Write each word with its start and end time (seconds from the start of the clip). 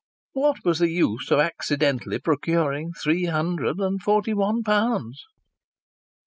What 0.33 0.65
was 0.65 0.79
the 0.79 0.89
use 0.89 1.29
of 1.29 1.37
accidentally 1.39 2.17
procuring 2.17 2.91
three 2.93 3.25
hundred 3.25 3.77
and 3.79 4.01
forty 4.01 4.33
one 4.33 4.63
pounds? 4.63 5.23